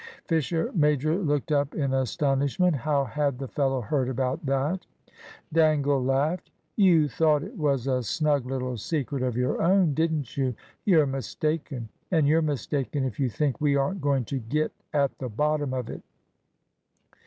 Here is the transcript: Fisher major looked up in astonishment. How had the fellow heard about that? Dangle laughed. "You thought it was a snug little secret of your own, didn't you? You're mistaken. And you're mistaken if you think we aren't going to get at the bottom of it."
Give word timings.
Fisher 0.25 0.71
major 0.73 1.15
looked 1.15 1.51
up 1.51 1.75
in 1.75 1.93
astonishment. 1.93 2.75
How 2.75 3.03
had 3.05 3.37
the 3.37 3.47
fellow 3.47 3.81
heard 3.81 4.09
about 4.09 4.43
that? 4.47 4.87
Dangle 5.53 6.03
laughed. 6.03 6.49
"You 6.75 7.07
thought 7.07 7.43
it 7.43 7.55
was 7.55 7.85
a 7.85 8.01
snug 8.01 8.47
little 8.47 8.77
secret 8.77 9.21
of 9.21 9.37
your 9.37 9.61
own, 9.61 9.93
didn't 9.93 10.35
you? 10.37 10.55
You're 10.85 11.05
mistaken. 11.05 11.89
And 12.09 12.27
you're 12.27 12.41
mistaken 12.41 13.03
if 13.03 13.19
you 13.19 13.29
think 13.29 13.61
we 13.61 13.75
aren't 13.75 14.01
going 14.01 14.25
to 14.25 14.39
get 14.39 14.71
at 14.91 15.15
the 15.19 15.29
bottom 15.29 15.71
of 15.71 15.87
it." 15.87 16.01